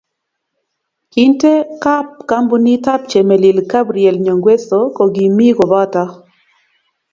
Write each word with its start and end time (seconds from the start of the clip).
Kintee 1.11 1.59
kab 1.83 2.05
kampunit 2.31 2.85
ab 2.93 3.01
Chemelil 3.11 3.57
Gabriel 3.71 4.15
Nyongweso 4.25 4.79
Ko 4.95 5.03
kimii 5.15 5.55
kobotoo. 5.57 6.11